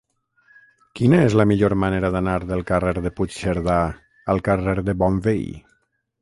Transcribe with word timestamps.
Quina 0.99 1.19
és 1.25 1.35
la 1.41 1.45
millor 1.51 1.75
manera 1.83 2.11
d'anar 2.15 2.37
del 2.53 2.63
carrer 2.71 2.95
de 3.03 3.11
Puigcerdà 3.19 3.77
al 4.35 4.43
carrer 4.49 4.77
de 4.89 4.97
Bonveí? 5.05 5.47